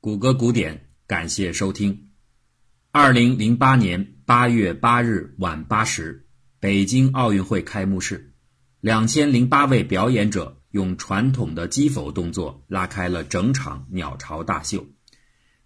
[0.00, 2.10] 谷歌古典，感谢收听。
[2.92, 6.28] 二零零八年八月八日晚八时，
[6.60, 8.32] 北京奥运会开幕式，
[8.80, 14.86] 两千零八位表演者用传统的击否动作拉开了整场鸟巢大秀。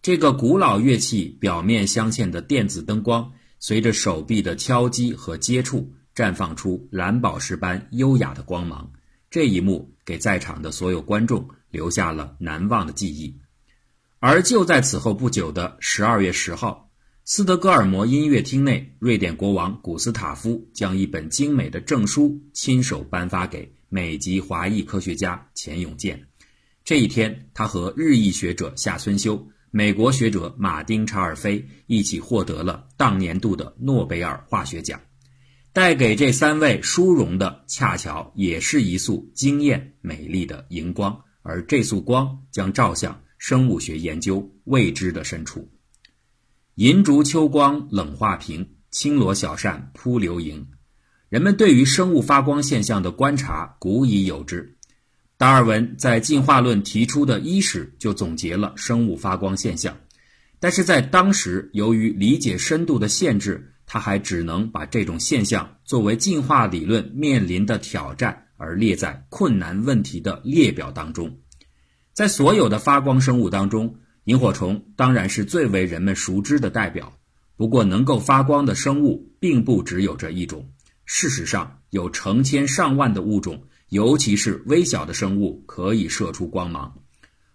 [0.00, 8.90] 这个古老乐器表面镶嵌的电子灯光，随着手臂的敲击和接触，绽放出蓝宝石般优雅的光芒。
[9.28, 13.41] 这一幕给在场的所有观众留下了难忘的记忆。
[14.24, 16.88] 而就在此后不久的十二月十号，
[17.24, 26.28] 斯德哥尔摩音乐厅内，瑞典国王古斯塔夫将一本精美的证书亲手颁发给美籍华裔科学家钱永健。
[26.84, 35.00] 这一天，他和日裔学者夏孙修、美国学者马丁查尔菲一起获得了当年度的诺贝尔化学奖。
[35.72, 43.20] 带给这三位殊荣的，恰巧也是一束惊艳美丽的荧光，而这束光将照向。
[43.42, 45.68] 生物学研究未知的深处，
[46.76, 50.64] 银烛秋光冷画屏，轻罗小扇扑流萤。
[51.28, 54.76] 人们对于生物发光现象的观察古已有之。
[55.36, 59.98] 达尔文在进化论提出的伊始就总结了生物发光现象，
[60.60, 71.36] 但是在当时由于理解深度的限制，他还只能把这种现象作为进化理论面临的挑战而列在困难问题的列表当中。
[72.12, 77.12] 在所有的发光生物当中，萤火虫当然是最为人们熟知的代表。
[77.56, 80.68] 不过，能够发光的生物并不只有这一种。
[81.04, 86.92] 事实上，有成千上万的物种，尤其是微小的生物，可以射出光芒。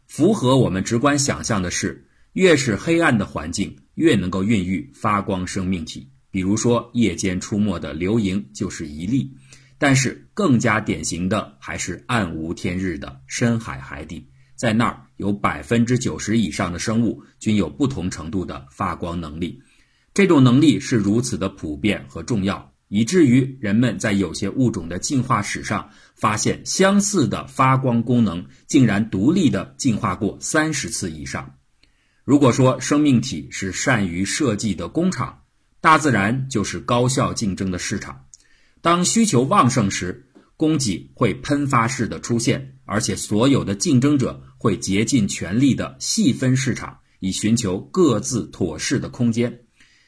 [0.08, 6.10] 符合我们直观想象的是，越是黑暗的环境，越能够孕育发光生命体。
[6.32, 9.32] 比如说，夜间出没的流萤就是一例。
[9.78, 14.28] 但是，更加典型的还是暗无天日的深海海底。
[14.58, 19.62] 在那儿有百分之九十以上的生物均有不同程度的发光能力，
[20.14, 31.54] 这种能力是如此的普遍和重要，以至于人们在有些物种的进化史上发现相似的发光功能竟然独立的进化过三十次以上。
[32.24, 35.44] 如果说生命体是善于设计的工厂，
[35.80, 38.26] 大自然就是高效竞争的市场。
[38.82, 40.27] 当需求旺盛时，
[40.58, 49.62] 供给会喷发式的出现，而且所有的竞争者会竭尽全力的细分市场，以寻求各自妥适的空间。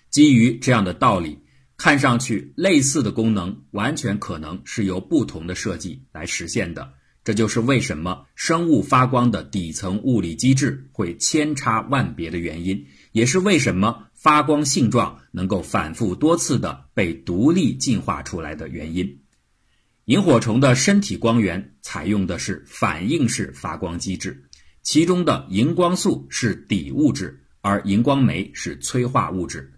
[0.09, 1.37] 基于这样的道理，
[1.77, 6.93] 看上去类似的功能完全可能是由不同的设计来实现的。
[7.23, 19.19] 这就是为什么生物发光的底层物理机制会千差万别的原因，也是为什么发光性状能够反复多次的被独立进化出来的原因。
[20.09, 24.49] 萤火虫的身体光源采用的是反应式发光机制，
[24.81, 29.71] 其中的荧光素是底物质，而荧光酶是催化物质。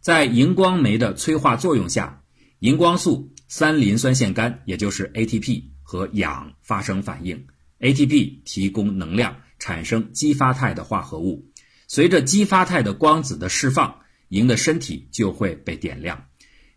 [0.00, 2.20] 在荧光酶的催化作用下，
[2.58, 7.46] 荧光素三磷酸腺苷，也就是 ATP 和氧发生反应
[7.78, 11.48] ，ATP 提供能量，产生激发态的化合物。
[11.86, 16.26] 随着激发态的光子的释放，萤的身体就会被点亮。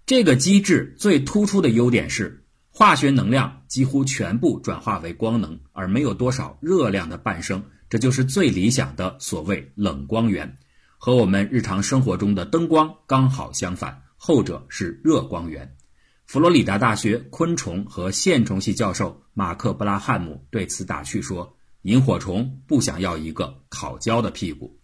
[0.06, 2.46] 这个机制最突出的优点是。
[2.80, 10.58] 化学能量几乎全部转化为光能，而没有多少热量的伴生，这就是最理想的所谓冷光源，
[10.98, 15.76] 和我们日常生活中的灯光刚好相反，后者是热光源。
[16.26, 24.80] 佛罗里达大学昆虫和线虫系教授马克·布拉汉姆对此打趣说：“萤火虫不想要一个烤焦的屁股。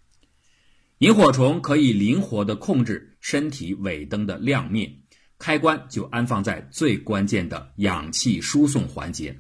[0.98, 4.94] 萤火虫可以灵活地控制身体尾灯的亮灭。”
[5.38, 9.38] 开关就安放在最关键的氧气输送环节。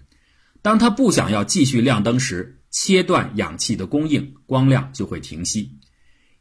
[0.62, 5.78] 当它不想要继续亮灯时，切断氧气的供应，光亮就会停息。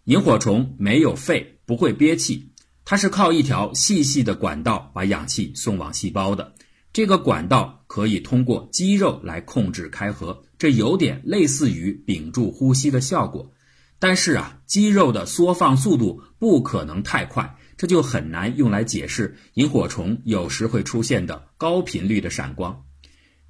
[0.04, 2.52] 萤火虫没有肺，不会憋气，
[2.84, 6.54] 它是靠一条细细的管道把氧气送往细胞的。
[6.92, 13.52] 这个管道可以通过肌肉来控制开合，这有点类似于屏住呼吸的效果。
[13.98, 17.56] 但是啊，肌肉的缩放速度不可能太快。
[17.76, 22.84] 这就很难用来解释萤火虫有时会出现的高频率的闪光。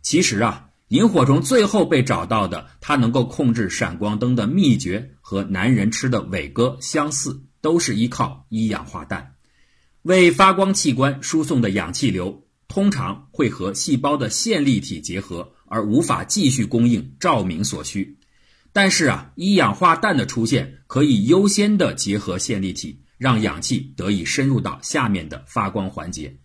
[0.03, 9.35] 其实啊，萤火虫最后被找到的，它能够控制闪光灯的秘诀和男人吃的伟哥相似，都是依靠一氧化氮。
[10.03, 18.19] 为发光器官输送的氧气流通常会和细胞的线粒体结合，而无法继续供应照明所需。
[18.75, 23.01] 但是啊，一氧化氮的出现可以优先的结合线粒体。
[23.17, 26.37] 让氧气得以深入到下面的发光环节。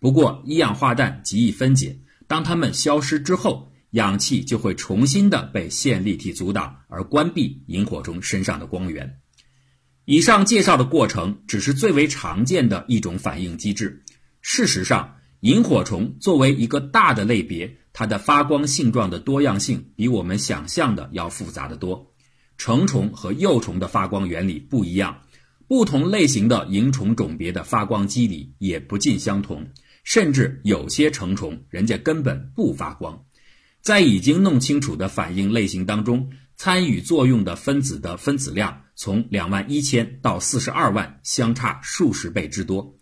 [0.00, 9.18] 不过，一氧化氮极易分解，当它们消失之后，氧气就会重新的被线粒体阻挡，而关闭萤火虫身上的光源。
[10.06, 14.02] 以上介绍的过程只是最为常见的一种反应机制。
[14.40, 22.12] 事实上，萤火虫作为一个大的类别，它的发光性状的多样性比我们想象的要复杂的多。
[22.58, 25.22] 成虫和幼虫的发光原理不一样，
[25.68, 29.66] 不同类型的萤虫种别的发光机理也不尽相同，
[30.02, 33.24] 甚至有些成虫人家根本不发光。
[33.80, 42.96] 在已经弄清楚的反应类型当中，参与作用的分子的分子量从两万一千到四十二万，相差数十倍之多。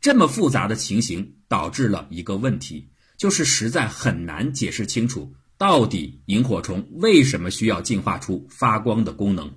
[0.00, 9.52] 这么复杂的情形导致了一个问题，就是实在很难解释清楚，到底萤火虫为什么需要进化出发光的功能。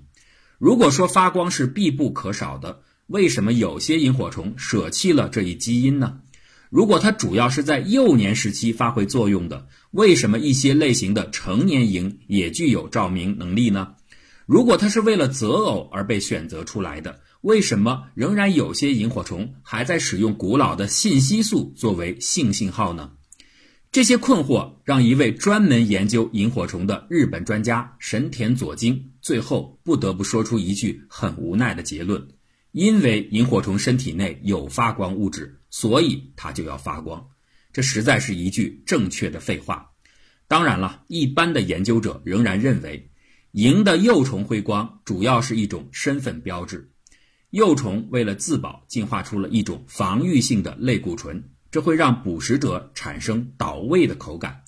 [0.58, 6.20] 如果说发光是必不可少的，为什么有些萤火虫舍弃了这一基因呢？
[6.70, 13.94] 如果它主要是在幼年时期发挥作用的，为什么一些类型的成年萤也具有照明能力呢？
[14.44, 23.12] 如果它是为了择偶而被选择出来的，为什么仍然有些萤火虫还在使用古老的信息素作为性信号呢？
[23.90, 32.28] 这些困惑让一位专门研究萤火虫的日本专家神田佐京最后不得不说出一句很无奈的结论：
[32.72, 35.54] 因为萤火虫身体内有发光物质。
[35.70, 37.26] 所以它就要发光，
[37.74, 39.90] 这实在是一句正确的废话。
[40.46, 43.10] 当然了，一般的研究者仍然认为，
[43.52, 46.90] 萤的幼虫辉光主要是一种身份标志。
[47.50, 54.62] 幼虫为了自保，进化出了一种防御性的类固醇，这会让捕食者产生倒胃的口感。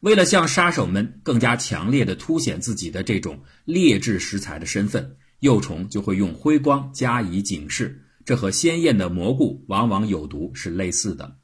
[0.00, 8.02] 为了向杀手们更加强烈的凸显自己的这种劣质食材的身份，幼虫就会用辉光加以警示。
[8.24, 11.36] 这和鲜艳的蘑菇往往有毒是类似的。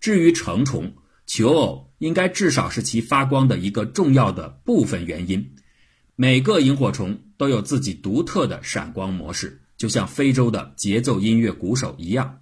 [0.00, 0.92] 至于成虫、
[1.26, 5.54] 求偶，应该至少是其发光的一个重要的部分原因。
[6.16, 12.39] 每个萤火虫都有自己独特的闪光模式，就像非洲的节奏音乐鼓手一样。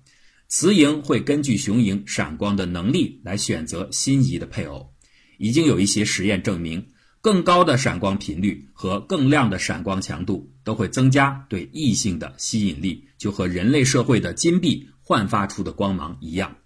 [0.48, 4.92] 雌萤会根据雄萤闪光的能力来选择心仪的配偶。
[5.38, 6.88] 已经有一些实验证明。
[7.20, 16.56] 更高的闪光频率和更亮的闪光强度都会增加对异性的吸引力，就和人类社会的金币焕发出的光芒一样。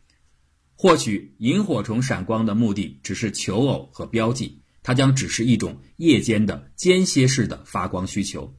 [0.75, 8.55] 或许萤火虫闪光的目的只是求偶和标记，它将只是一种夜间的间歇式的发光需求。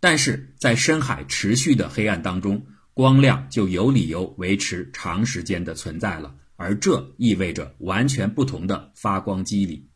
[0.00, 2.66] 但是在深海持续的黑暗当中，
[2.98, 9.88] 光亮就有理由维持长时间的存在了，而这意味着完全不同的发光机理。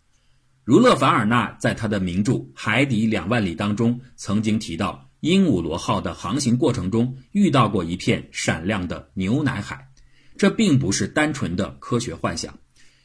[0.62, 9.88] 儒勒·凡尔纳在他的名著《海底两万里》当中曾经提到，鹦鹉螺号的航行过程中遇到过一片闪亮的牛奶海。
[10.36, 12.56] 这并不是单纯的科学幻想。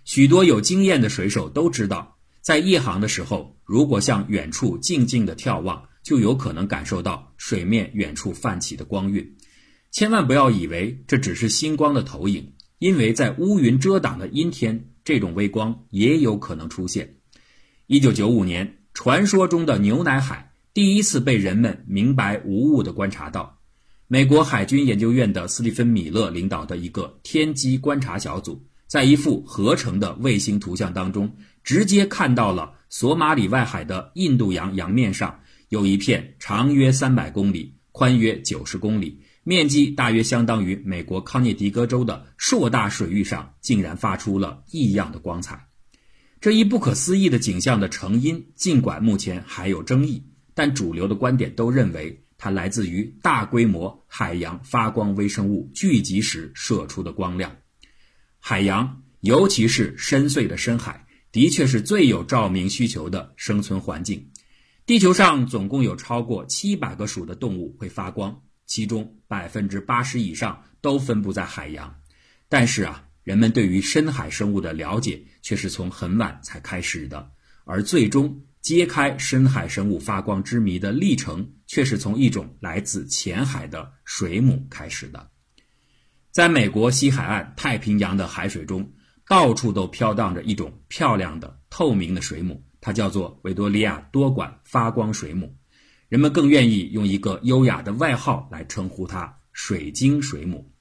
[0.06, 9.36] 许多有经验的水手都知道，在夜航的时候，如果向远处静静地眺望，就有可能感受到水面远处泛起的光晕。
[9.92, 17.16] 千万不要以为这只是星光的投影，因为在乌云遮挡的阴天，这种微光也有可能出现。
[17.88, 23.58] 一九九五年，传说中的牛奶海第一次被人们明白无误地观察到。
[24.08, 31.30] 美国海军研究院的斯蒂芬·米勒领导的一个天基观察小组，在一幅合成的卫星图像当中，
[31.64, 35.38] 直接看到了索马里外海的印度洋洋面上
[35.70, 45.70] 有一片长约三百公里、宽约九十公里、面积大约相当于美国康涅狄格州的硕大水域上，竟然发出了异样的光彩。
[46.42, 50.22] 这一不可思议的景象的成因，尽管目前还有争议，
[50.54, 57.56] 但主流的观点都认为它来自于大规模海洋发光微生物聚集时射出的光亮。
[58.40, 64.30] 海洋，尤其是深邃的深海，的确是最有照明需求的生存环境。
[64.86, 72.00] 地球上总共有超过七百个属的动物会发光，其中百分之八十以上都分布在海洋。
[72.48, 73.06] 但是啊。
[73.28, 77.30] 人们对于深海生物的了解却是从很晚才开始的，
[77.66, 85.30] 而最终揭开深海生物发光之谜的历程，却是从一种来自浅海的水母开始的。
[86.32, 88.94] 在美国西海岸太平洋的海水中，
[89.28, 95.54] 到处都飘荡着一种漂亮的透明的水母，它叫做维多利亚多管发光水母，
[96.10, 100.72] 人们更愿意用一个优雅的外号来称呼它——水晶水母。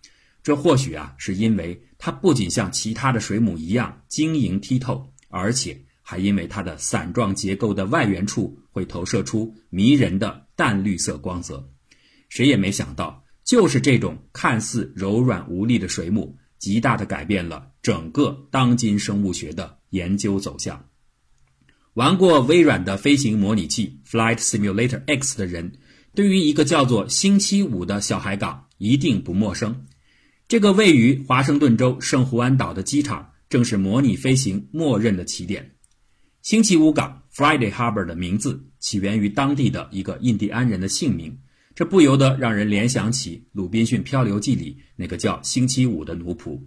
[0.42, 11.68] 这或许啊，是因为它不仅像其他的水母一样晶莹剔透，而且还因为它的伞状结构的外缘处会投射出迷人的淡绿色光泽。
[12.28, 20.88] 谁也没想到，就是这种看似柔软无力的水母，极大的改变了整个当今生物学的研究走向。
[21.96, 25.72] 玩过微软的飞行模拟器 Flight Simulator X 的人，
[26.14, 29.86] 对于一个叫做星期五的小海港一定不陌生。
[30.46, 35.70] 这个位于华盛顿州圣胡安岛的机场，正是模拟飞行默认的起点。
[36.42, 41.38] 星期五港 （Friday Harbor） 的名字起源于当地的一个印第安人的姓名，
[41.74, 46.60] 这不由得让人联想起《鲁滨逊漂流记》里那个叫星期五的奴仆。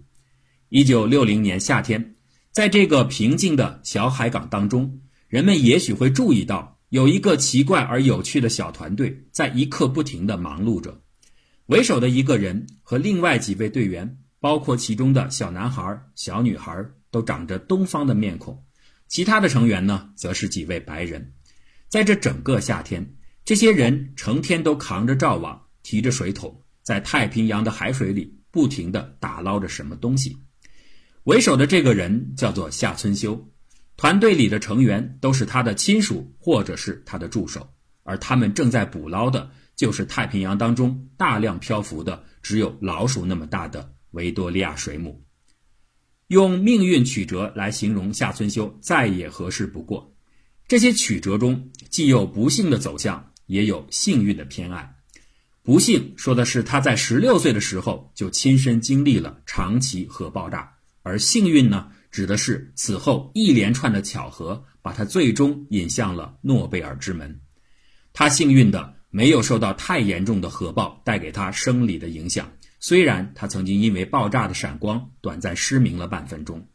[0.70, 2.16] 一九六零年夏天，
[2.50, 5.00] 在这个平静的小海港当中。
[5.30, 11.00] 人们也许会注意到，有一个奇怪而有趣的小团队在一刻不停地忙碌着。
[11.66, 18.64] 为首的一个人和另外几位队员，包括其中的小男孩、小女孩，都长着东方的面孔。
[19.06, 21.32] 其他的成员呢，则是几位白人。
[21.88, 30.36] 在这整个夏天，这些人成天都扛着罩网，提着水桶，在太平洋的海水里不停地打捞着什么东西。
[31.22, 33.49] 为首的这个人叫做夏春修。
[34.00, 37.68] 团队里的成员都是他的亲属或者是他的助手，
[38.02, 45.22] 而他们正在捕捞的就是太平洋当中大量漂浮的只有老鼠那么大的维多利亚水母。
[46.28, 50.16] 用命运曲折来形容夏村修再也合适不过。
[50.66, 54.94] 这些曲折中既有不幸的走向，也有幸运的偏爱。
[55.62, 61.92] 不幸说的是他在十六岁的时候就亲身经历了长崎核爆炸，而幸运呢？
[62.10, 67.40] 指的是此后一连串的巧合，把他最终引向了诺贝尔之门。
[68.12, 76.66] 他幸运的没有受到太严重的核爆带给他生理的影响，虽然他曾经因为爆炸的闪光短暂失明了半分钟。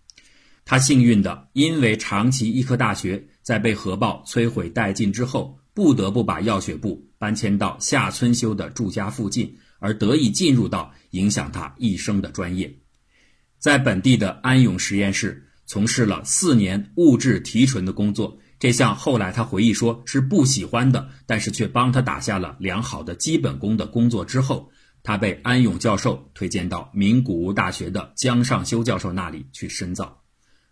[0.64, 12.80] 他幸运的因为长崎医科大学在被核爆摧毁殆尽之后，不得不把药学部搬迁到夏村修的住家附近，而得以进入到影响他一生的专业。
[13.60, 24.70] 在本地的安永实验室从事了四年物质提纯的工作，这项后来他回忆说是不喜欢的，但是却帮他打下了良好的基本功的工作之后，
[25.02, 30.22] 他被安永教授推荐到名古屋大学的江上修教授那里去深造。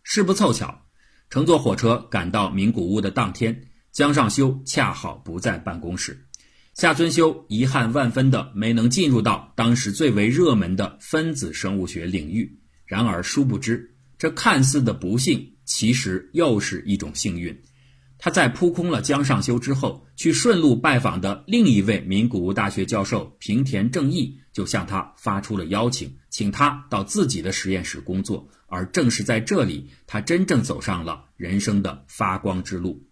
[0.03, 0.85] 事不凑巧，
[1.29, 6.27] 乘坐火车赶到名古屋的当天，江上修恰好不在办公室，
[6.73, 12.59] 夏村修遗憾万分的没能进入到当时最为热门的分子生物学领域。
[12.93, 17.59] 然而，殊不知，这看似的不幸，其实又是一种幸运。
[18.19, 28.47] 他在扑空了江上修之后，去顺路拜访的另一位名古屋大学教授平田正义，就向他发出了邀请，请他到自己的实验室工作。
[28.67, 33.03] 而正是在这里，他真正走上了人生的发光之路。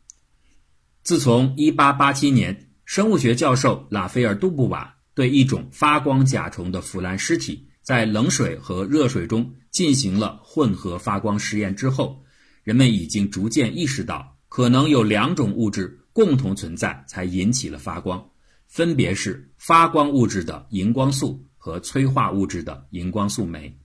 [1.02, 7.68] 自从1887年，生物学教授拉斐尔·杜布瓦对一种发光甲虫的腐烂尸体。
[7.84, 12.24] 在冷水和热水中进行了混合发光实验之后，
[12.64, 18.30] 人们已经逐渐意识到，可能有两种物质共同存在才引起了发光，
[18.68, 23.78] 分别是发光物质的荧光素和催化物质的荧光素酶。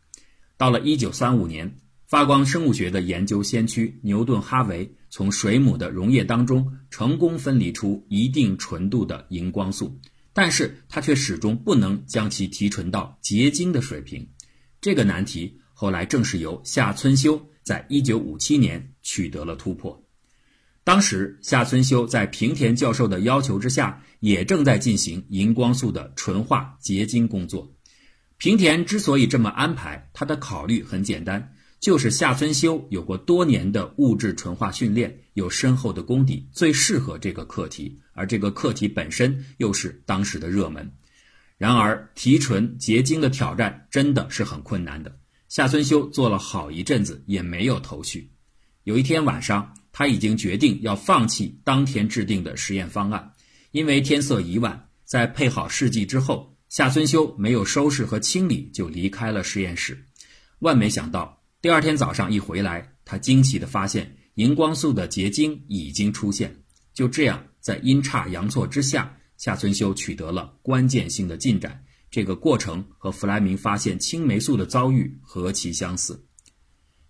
[0.57, 1.77] 到了1935年，
[2.07, 10.01] 发光生物学的研究先驱牛顿·哈维从水母的溶液当中成功分离出一定纯度的荧光素。
[10.33, 14.29] 但是他却始终不能将其提纯到结晶的水平，
[14.81, 20.03] 这个难题后来正是由夏村修在1957年取得了突破。
[20.85, 27.71] 当时夏村修在平田教授的要求之下，也正在进行荧光素的纯化结晶工作。
[28.39, 31.53] 平田之所以这么安排，他的考虑很简单。
[31.79, 38.01] 就是夏村修有过多年的物质纯化训练，有深厚的功底，最适合这个课题。
[38.15, 40.91] 而这个课题本身又是当时的热门。
[41.59, 45.15] 然而，提纯结晶的挑战真的是很困难的。
[45.49, 48.31] 夏村修做了好一阵子也没有头绪。
[48.85, 53.33] 有一天晚上，他已经决定要放弃当天制定的实验方案，
[53.71, 54.89] 因为天色已晚。
[55.05, 60.05] 在配好试剂之后，夏村修没有收拾和清理就离开了实验室。
[60.59, 61.41] 万没想到。
[61.63, 66.55] 第二天早上一回来，他惊奇地发现荧光素的结晶已经出现。
[66.93, 71.83] 就这样，在阴差阳错之下，夏村修取得了关键性的进展。
[72.17, 76.25] 这个过程和弗莱明发现青霉素的遭遇何其相似！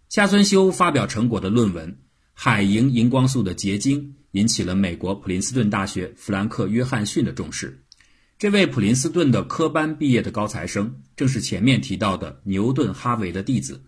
[0.08, 1.92] 夏村修发表成果的论文
[2.32, 7.84] 《海银荧光素的结晶》引起了美国普林斯顿大学弗兰克·约翰逊的重视。
[8.36, 13.80] 这位普林斯顿的科班毕业的高材生，正是前面提到的牛顿·哈维的弟子。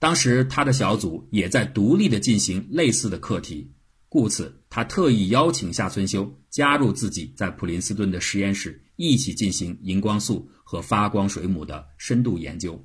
[0.00, 3.70] 当时他的小组也在独立地进行类似的课题，
[4.08, 12.84] 故此他特意邀请夏村修加入自己在普林斯顿的实验室，一起进行荧光素和发光水母的深度研究。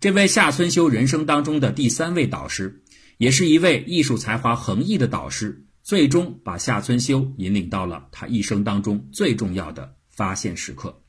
[0.00, 2.82] 这位夏村修人生当中的第三位导师，
[3.18, 11.00] 也是一位艺术才华横溢的导师，最终把夏村修引领到了他一生当中最重要的发现时刻。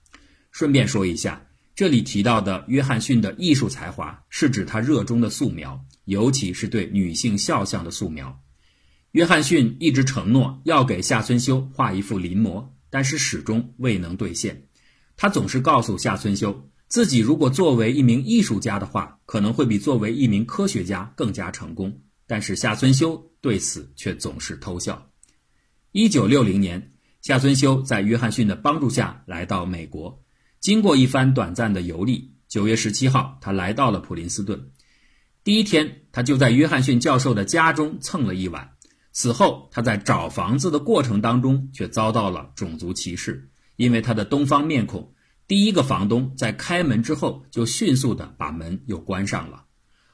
[0.51, 1.42] 顺便说一下，
[1.74, 8.40] 这里提到的约翰逊的艺术才华，是指他热衷的素描，尤其是对女性肖像的素描。
[9.13, 14.67] 约翰逊一直承诺要给夏村修画一幅临摹，但是始终未能兑现。
[15.17, 22.01] 他总是告诉夏春修，自己如果作为一名艺术家的话，可能会比作为一名科学家更加成功。
[22.27, 25.10] 但是夏春修对此却总是偷笑。
[25.91, 30.24] 一九六零年，夏春修在约翰逊的帮助下来到美国，
[30.60, 34.71] 经过一番短暂的游历，九月十七号，他来到了普林斯顿。
[35.43, 38.75] 第一天，他就在约翰逊教授的家中蹭了一晚。
[39.12, 45.13] 此后，他在找房子的过程当中却遭到了种族歧视，因为他的东方面孔。
[45.48, 49.65] 第一个房东在开门之后就迅速的把门又关上了。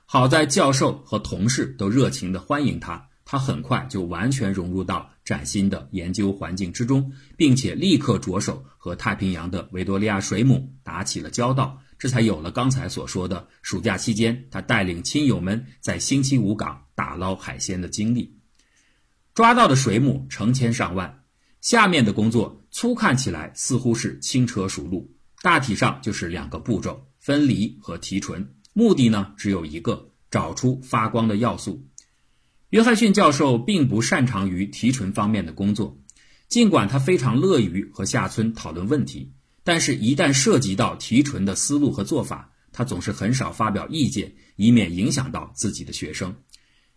[0.06, 18.37] 好在教授和同事都热情的欢迎他，他很快就完全融入到崭新的研究环境之中，并且立刻着手和太平洋的维多利亚水母打起了交道，这才有了刚才所说的暑假期间他带领亲友们在星期五港打捞海鲜的经历。
[19.38, 21.22] 抓到的水母成千上万，
[21.62, 25.14] 下面的工作粗看起来似乎是轻车熟路，
[25.44, 28.56] 大体上就是两个步骤：分离和提纯。
[28.74, 31.86] 目的呢只有一个，找出发光的要素。
[32.72, 36.00] 约翰逊教授并不擅长于提纯方面的工作，
[36.48, 46.38] 尽管他非常乐于和夏村讨论问题，但是，一旦涉及到提纯的思路和做法，他总是很少发表意见，以免影响到自己的学生。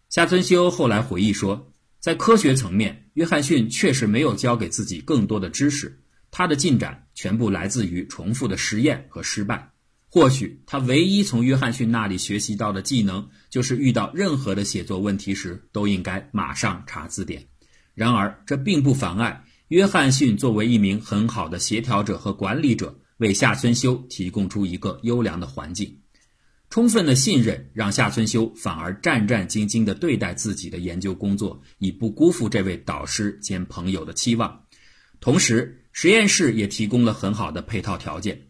[0.09, 1.66] 夏村修后来回忆说。
[2.00, 9.71] 在科学层面，约翰逊确实没有教给自己更多的知识，他的进展全部来自于重复的实验和失败。
[10.09, 17.47] 或许他唯一从约翰逊那里学习到的技能，就是遇到任何的写作问题时，都应该马上查字典。
[17.95, 26.00] 然而，这并不妨碍约翰逊作为一名很好的协调者和管理者，为夏村修提供出一个优良的环境。
[26.71, 34.63] 充分的信任让夏春修反而战战兢兢地对待自己的研究工作，以不辜负这位导师兼朋友的期望。
[35.19, 38.43] 同时，实验室也提供了很好的配套条件，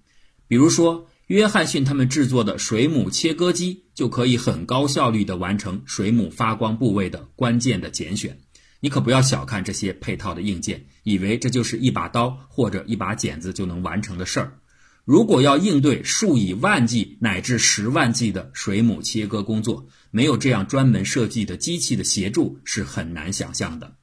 [0.47, 8.39] 比如说，约翰逊他们制作的水母切割机就可以很高效率地完成水母发光部位的关键的拣选。
[8.81, 14.60] 你可不要小看这些配套的硬件，以为这就是一把刀或者一把剪子就能完成的事儿。
[15.11, 23.97] 如果要应对数以万计乃至十万计的水母切割工作，没有这样专门设计的机器的协助是很难想象的。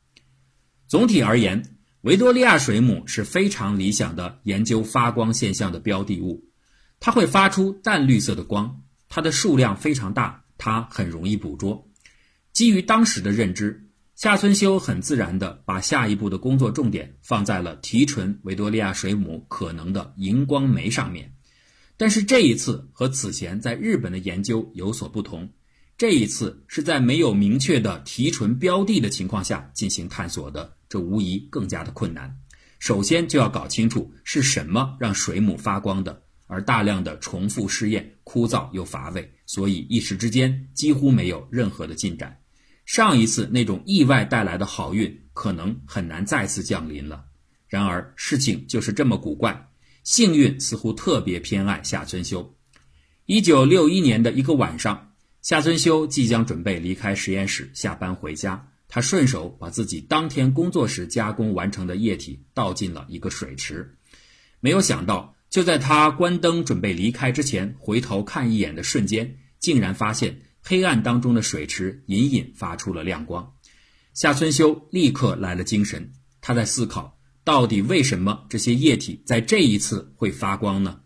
[0.85, 6.43] 总体而言，维多利亚水母是非常理想的研究发光现象的标的物。
[6.99, 11.87] 它会发出淡绿色的光，它的数量非常大，它很容易捕捉。
[12.51, 13.86] 基于当时的认知。
[14.17, 21.31] 夏春修很自然地把下一步的工作重点放在了提纯维多利亚水母可能的荧光酶上面，
[21.97, 25.47] 但是这一次和此前在日本的研究有所不同，
[25.99, 32.35] 这一次是在没有明确的提纯标的的情况下进行探索的，这无疑更加的困难。
[32.79, 42.35] 首先就要搞清楚是什么让水母发光的，而大量的重复试验枯燥又乏味，所以一时之间几乎没有任何的进展。
[42.87, 47.25] 上一次那种意外带来的好运可能很难再次降临了。
[47.67, 49.69] 然而事情就是这么古怪，
[50.05, 52.55] 幸运似乎特别偏爱夏春修。
[53.25, 63.97] 一九六一年的一个晚上，夏春修即将准备离开实验室下班回家，他顺手把自己当天工作时加工完成的液体倒进了一个水池。
[64.61, 70.39] 没有想到，就在他关灯准备离开之前，回头看一眼的瞬间，竟然发现。
[70.69, 73.53] 黑暗当中的水池隐隐发出了亮光，
[74.13, 76.11] 夏春修立刻来了精神。
[76.41, 80.99] 他在思考，到底为什么这些液体在这一次会发光呢？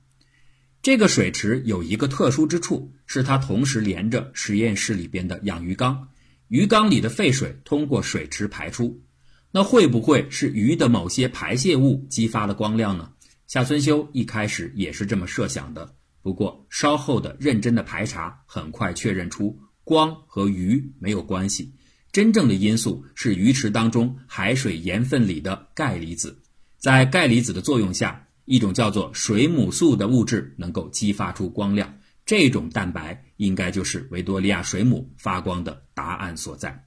[0.82, 6.08] 这个水池有一个特殊之处，是它同时连着实验室里边的养鱼缸，
[6.48, 9.04] 鱼缸里的废水通过水池排出。
[9.52, 13.12] 那会不会是鱼的某些排泄物激发了光亮呢？
[13.46, 15.94] 夏春修一开始也是这么设想的。
[16.22, 21.74] 不过，稍后的认真的排查很快确认出光和鱼没有关系，
[22.12, 26.44] 真正的因素是鱼池当中海水盐分里的钙离子。
[26.78, 31.98] 在钙离子的作用下，一种叫做水母素的物质能够激发出光亮。
[32.24, 36.86] 这种蛋白应该就是维多利亚水母发光的答案所在。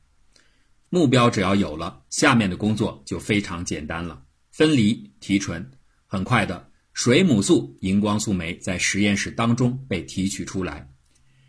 [0.88, 5.72] 目标只要有了，下面的工作就非常简单了：分离、提纯。
[6.06, 6.70] 很快的。
[6.94, 10.88] 水母素荧光素酶在实验室当中被提取出来，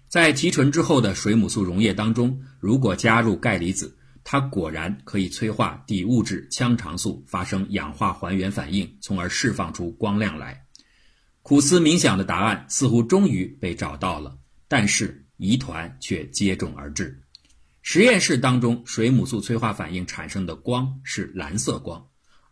[0.10, 10.66] 在提纯之后的水母素溶液当中，如果加入钙离子，它果然可以催化底物质羟肠素发生氧化还原反应，从而释放出光亮来。
[11.44, 14.36] 苦思冥想的答案似乎终于被找到了，
[14.68, 17.22] 但是疑团却接踵而至。
[17.84, 22.04] 实验室当中，水母素催化反应产生的光是蓝色光，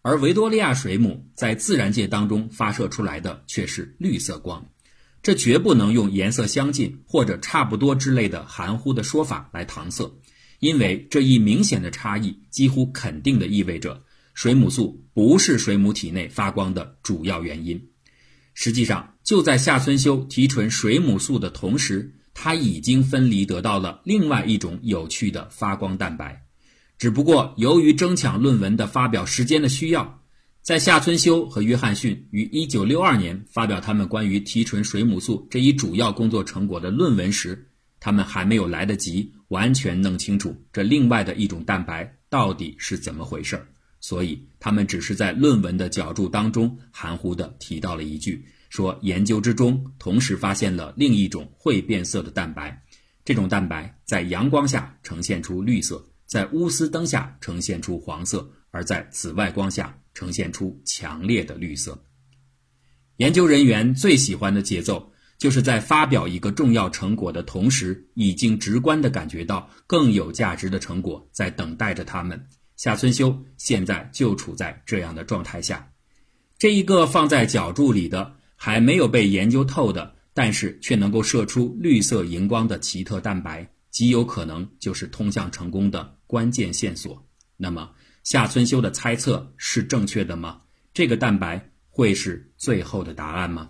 [0.03, 4.63] 而维多利亚水母在自然界当中发射出来的却是绿色光。
[5.21, 10.11] 这绝不能用颜色相近或者差不多之类的含糊的说法来搪塞，
[10.59, 17.89] 因为这一明显的差异几乎肯定的意味着水母素不是水母体内发光的主要原因。
[18.53, 26.43] 实际上，就在夏村修提纯水母素的同时，他已经分离得到了另外一种有趣的发光蛋白。
[26.97, 30.21] 只不过，由于争抢论文的发表时间的需要，
[30.61, 37.67] 在夏春修和约翰逊于1962年发表他们关于提纯水母素这一主要工作成果的论文时，
[37.99, 43.67] 他们还没有来得及完全弄清楚这另外的一种蛋白到底是怎么回事儿。
[43.99, 52.81] 所以，他们只是在论文的脚注当中含糊地提到了一句，说研究之中同时发现了另一种会变色的蛋白，
[53.25, 62.01] 这种蛋白在阳光下呈现出绿色，在钨丝灯下呈现出黄色，而在紫外光下呈现出强烈的绿色。
[63.17, 72.43] 研究人员最喜欢的节奏，就是在发表一个重要成果的同时，已经直观地感觉到更有价值的成果在等待着他们。
[72.75, 75.87] 夏春修现在就处在这样的状态下，
[76.57, 87.23] 这一个放在角柱里的还没有被研究透的，但是却能够射出绿色荧光的奇特蛋白，极有可能就是通向成功的关键线索。
[87.55, 90.61] 那么，夏春修的猜测是正确的吗？
[90.93, 93.69] 这个蛋白会是最后的答案吗？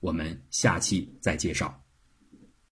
[0.00, 1.82] 我们下期再介绍。